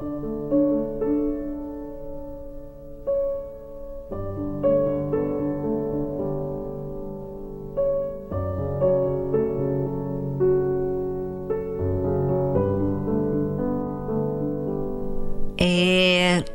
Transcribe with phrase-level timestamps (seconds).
[0.00, 0.04] É,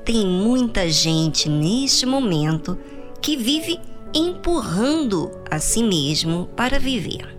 [0.06, 2.80] tem muita gente neste momento
[3.22, 3.78] que vive
[4.14, 7.38] empurrando a si mesmo para viver.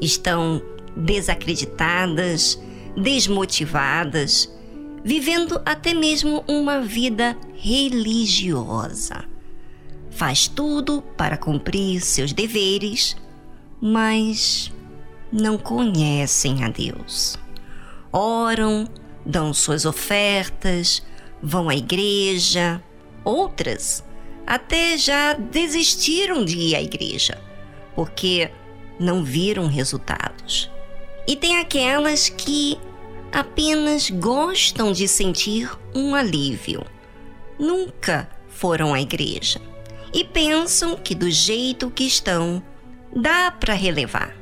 [0.00, 0.62] Estão
[0.96, 2.62] desacreditadas,
[2.96, 4.61] desmotivadas,
[5.04, 9.24] vivendo até mesmo uma vida religiosa.
[10.10, 13.16] Faz tudo para cumprir seus deveres,
[13.80, 14.72] mas
[15.32, 17.38] não conhecem a Deus.
[18.12, 18.86] Oram,
[19.24, 21.02] dão suas ofertas,
[21.42, 22.82] vão à igreja.
[23.24, 24.04] Outras
[24.46, 27.40] até já desistiram de ir à igreja,
[27.94, 28.50] porque
[29.00, 30.70] não viram resultados.
[31.26, 32.78] E tem aquelas que
[33.32, 36.84] apenas gostam de sentir um alívio.
[37.58, 39.60] Nunca foram à igreja
[40.12, 42.62] e pensam que do jeito que estão
[43.14, 44.36] dá para relevar.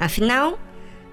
[0.00, 0.58] Afinal,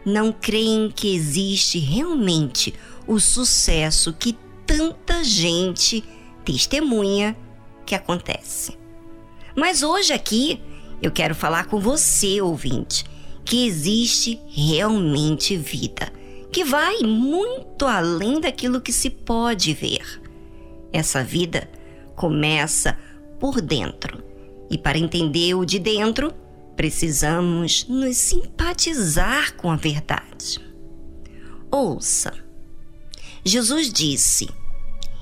[0.04, 2.74] não creem que existe realmente
[3.06, 6.04] o sucesso que tanta gente
[6.44, 7.36] testemunha
[7.86, 8.78] que acontece.
[9.56, 10.62] Mas hoje aqui
[11.02, 13.06] eu quero falar com você, ouvinte,
[13.46, 16.12] que existe realmente vida,
[16.60, 20.22] que vai muito além daquilo que se pode ver.
[20.92, 21.72] Essa vida
[22.18, 23.00] começa
[23.40, 24.22] por dentro.
[24.70, 26.34] E para entender o de dentro,
[26.76, 30.60] precisamos nos simpatizar com a verdade.
[31.72, 32.34] Ouça.
[33.46, 34.50] Jesus disse: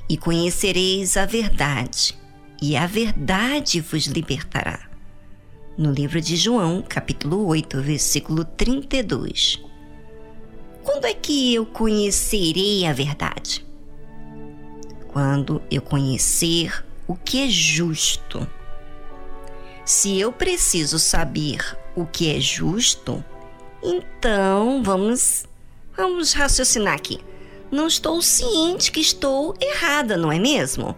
[0.10, 2.18] E conhecereis a verdade,
[2.60, 4.90] e a verdade vos libertará
[5.78, 9.67] no livro de João, capítulo 8, versículo 32.
[10.88, 13.68] Quando é que eu conhecerei a verdade?
[15.10, 18.48] Quando eu conhecer o que é justo.
[19.84, 23.22] Se eu preciso saber o que é justo,
[23.84, 25.44] então vamos
[25.94, 27.20] vamos raciocinar aqui.
[27.70, 30.96] Não estou ciente que estou errada, não é mesmo?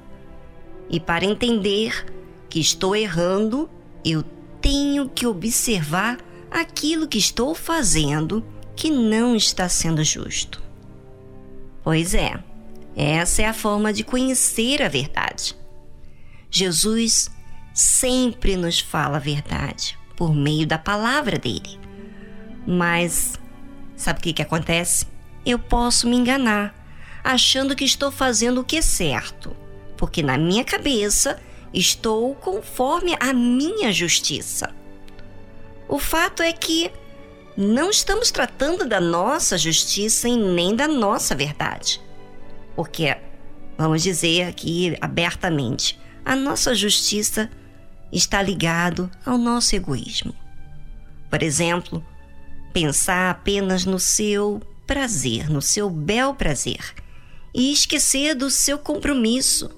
[0.87, 2.05] E para entender
[2.47, 3.67] que estou errando,
[4.05, 4.23] eu
[4.61, 6.19] tenho que observar
[6.51, 8.45] aquilo que estou fazendo
[8.79, 10.63] que não está sendo justo.
[11.83, 12.41] Pois é,
[12.95, 15.53] essa é a forma de conhecer a verdade.
[16.49, 17.29] Jesus
[17.73, 21.77] sempre nos fala a verdade por meio da palavra dele.
[22.65, 23.37] Mas
[23.97, 25.05] sabe o que, que acontece?
[25.45, 26.73] Eu posso me enganar,
[27.21, 29.53] achando que estou fazendo o que é certo,
[29.97, 31.37] porque na minha cabeça
[31.73, 34.73] estou conforme a minha justiça.
[35.85, 36.89] O fato é que
[37.61, 41.99] não estamos tratando da nossa justiça e nem da nossa verdade.
[42.73, 43.17] Porque,
[43.77, 47.51] vamos dizer aqui abertamente, a nossa justiça
[48.13, 50.33] está ligado ao nosso egoísmo.
[51.29, 52.01] Por exemplo,
[52.71, 56.95] pensar apenas no seu prazer, no seu bel prazer,
[57.53, 59.69] e esquecer do seu compromisso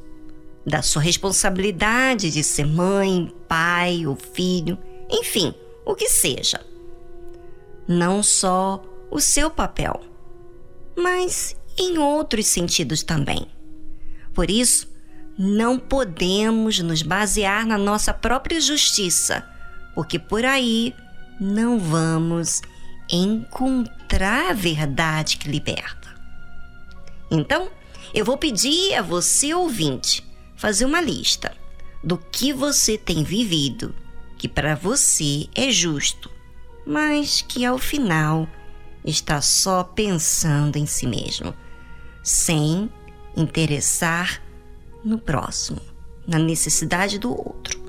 [0.63, 4.77] da sua responsabilidade de ser mãe, pai ou filho,
[5.09, 6.63] enfim, o que seja.
[7.91, 8.81] Não só
[9.11, 9.99] o seu papel,
[10.97, 13.47] mas em outros sentidos também.
[14.33, 14.87] Por isso,
[15.37, 19.45] não podemos nos basear na nossa própria justiça,
[19.93, 20.95] porque por aí
[21.37, 22.61] não vamos
[23.09, 26.15] encontrar a verdade que liberta.
[27.29, 27.69] Então,
[28.13, 30.25] eu vou pedir a você, ouvinte,
[30.55, 31.51] fazer uma lista
[32.01, 33.93] do que você tem vivido
[34.37, 36.30] que para você é justo,
[36.85, 38.47] mas que ao final
[39.05, 41.53] está só pensando em si mesmo,
[42.23, 42.89] sem
[43.35, 44.41] interessar
[45.03, 45.81] no próximo,
[46.27, 47.79] na necessidade do outro.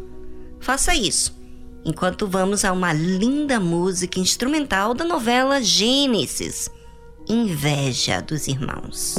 [0.61, 1.41] Faça isso
[1.85, 6.71] enquanto vamos a uma linda música instrumental da novela Gênesis
[7.29, 9.17] Inveja dos Irmãos.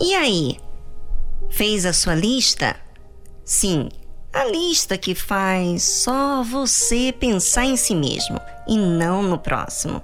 [0.00, 0.58] E aí?
[1.50, 2.74] Fez a sua lista?
[3.44, 3.90] Sim,
[4.32, 10.02] a lista que faz só você pensar em si mesmo e não no próximo.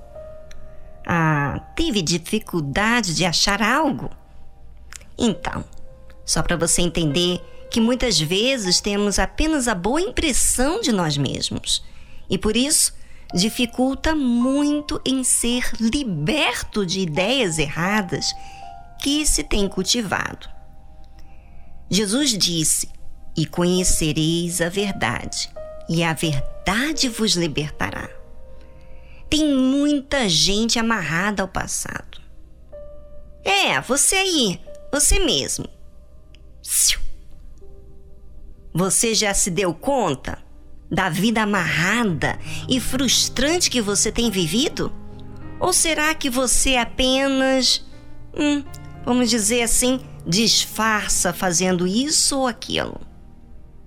[1.06, 4.10] Ah, teve dificuldade de achar algo?
[5.16, 5.64] Então,
[6.26, 7.40] só para você entender
[7.70, 11.82] que muitas vezes temos apenas a boa impressão de nós mesmos
[12.28, 12.92] e por isso
[13.32, 18.34] dificulta muito em ser liberto de ideias erradas
[19.00, 20.48] que se tem cultivado.
[21.90, 22.88] Jesus disse:
[23.36, 25.50] E conhecereis a verdade,
[25.88, 28.08] e a verdade vos libertará.
[29.28, 32.20] Tem muita gente amarrada ao passado.
[33.44, 34.60] É, você aí,
[34.92, 35.68] você mesmo.
[38.74, 40.38] Você já se deu conta
[40.90, 42.38] da vida amarrada
[42.68, 44.92] e frustrante que você tem vivido?
[45.58, 47.84] Ou será que você apenas,
[48.36, 48.62] hum,
[49.06, 53.00] vamos dizer assim, disfarça fazendo isso ou aquilo?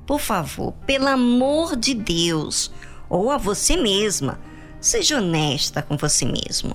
[0.08, 2.72] Por favor, pelo amor de Deus,
[3.10, 4.40] ou a você mesma,
[4.80, 6.74] seja honesta com você mesmo.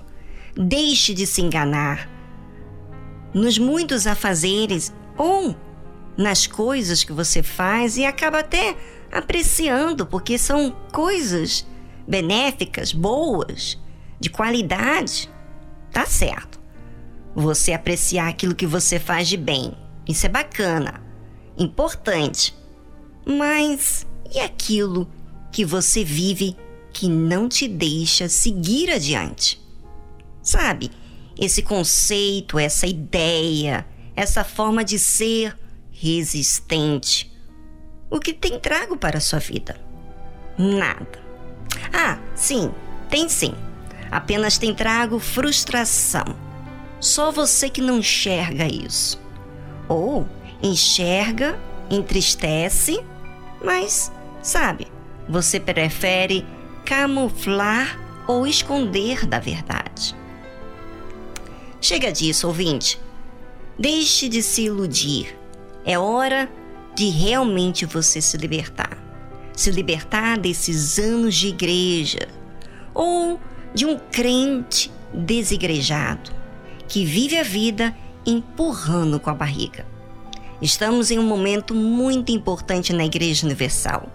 [0.55, 2.09] Deixe de se enganar
[3.33, 5.57] nos muitos afazeres ou
[6.17, 8.77] nas coisas que você faz e acaba até
[9.11, 11.67] apreciando, porque são coisas
[12.07, 13.81] benéficas, boas,
[14.21, 15.33] de qualidade.
[15.91, 16.64] Tá certo.
[17.35, 19.77] Você apreciar aquilo que você faz de bem.
[20.09, 21.03] Isso é bacana,
[21.59, 22.55] importante.
[23.27, 25.09] Mas e aquilo
[25.51, 26.57] que você vive
[26.93, 29.61] que não te deixa seguir adiante?
[30.43, 30.91] Sabe,
[31.39, 35.59] esse conceito, essa ideia, essa forma de ser
[35.91, 37.33] resistente.
[38.11, 39.77] O que tem trago para a sua vida?
[40.57, 41.19] Nada.
[41.93, 42.71] Ah, sim,
[43.09, 43.55] tem sim.
[44.11, 46.25] Apenas tem trago frustração.
[47.05, 49.21] Só você que não enxerga isso.
[49.87, 50.27] Ou
[50.63, 52.99] enxerga, entristece,
[53.63, 54.11] mas,
[54.43, 54.87] sabe,
[55.29, 56.47] você prefere
[56.83, 60.17] camuflar ou esconder da verdade.
[61.79, 62.99] Chega disso, ouvinte.
[63.79, 65.39] Deixe de se iludir.
[65.85, 66.51] É hora
[66.95, 68.97] de realmente você se libertar.
[69.53, 72.29] Se libertar desses anos de igreja
[72.95, 73.39] ou
[73.75, 76.34] de um crente desigrejado
[76.89, 77.95] que vive a vida
[78.27, 79.87] empurrando com a barriga.
[80.61, 84.09] Estamos em um momento muito importante na Igreja Universal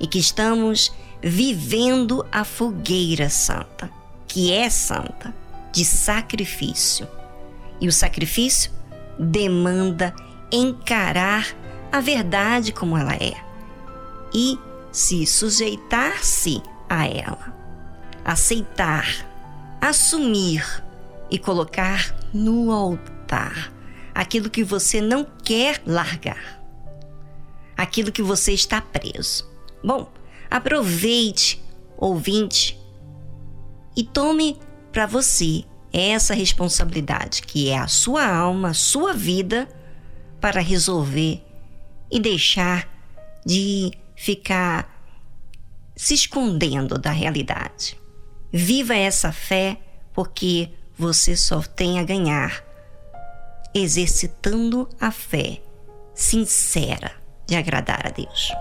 [0.00, 0.92] e que estamos
[1.22, 3.90] vivendo a fogueira santa,
[4.26, 5.34] que é santa,
[5.72, 7.06] de sacrifício.
[7.80, 8.70] E o sacrifício
[9.18, 10.14] demanda
[10.50, 11.46] encarar
[11.90, 13.34] a verdade como ela é
[14.34, 14.58] e
[14.90, 17.54] se sujeitar-se a ela,
[18.24, 19.06] aceitar,
[19.80, 20.82] assumir
[21.32, 23.72] e colocar no altar
[24.14, 26.62] aquilo que você não quer largar,
[27.74, 29.50] aquilo que você está preso.
[29.82, 30.12] Bom,
[30.50, 31.58] aproveite,
[31.96, 32.78] ouvinte,
[33.96, 34.58] e tome
[34.92, 39.66] para você essa responsabilidade, que é a sua alma, a sua vida,
[40.38, 41.42] para resolver
[42.10, 42.86] e deixar
[43.46, 45.02] de ficar
[45.96, 47.98] se escondendo da realidade.
[48.52, 49.80] Viva essa fé,
[50.12, 52.64] porque você só tem a ganhar
[53.74, 55.60] exercitando a fé
[56.14, 57.12] sincera
[57.46, 58.52] de agradar a Deus.